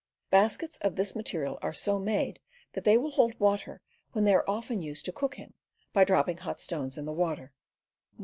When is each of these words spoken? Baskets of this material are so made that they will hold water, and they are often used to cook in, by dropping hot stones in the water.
Baskets 0.31 0.79
of 0.79 0.95
this 0.95 1.15
material 1.15 1.59
are 1.61 1.75
so 1.75 1.99
made 1.99 2.39
that 2.73 2.85
they 2.85 2.97
will 2.97 3.11
hold 3.11 3.39
water, 3.39 3.83
and 4.15 4.25
they 4.25 4.33
are 4.33 4.49
often 4.49 4.81
used 4.81 5.05
to 5.05 5.11
cook 5.11 5.37
in, 5.37 5.53
by 5.93 6.03
dropping 6.03 6.37
hot 6.37 6.59
stones 6.59 6.97
in 6.97 7.05
the 7.05 7.13
water. 7.13 7.53